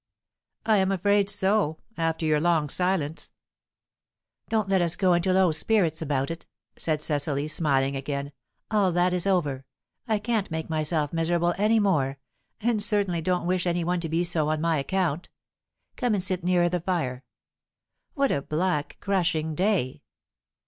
[0.65, 3.31] "I am afraid so, after your long silence."
[4.49, 8.31] "Don't let us get into low spirits about it," said Cecily, smiling again.
[8.71, 9.63] "All that is over;
[10.07, 12.17] I can't make myself miserable any more,
[12.61, 15.29] and certainly don't wish any one to be so on my account.
[15.97, 17.23] Come and sit nearer the fire.
[18.15, 20.01] What a black, crushing day!"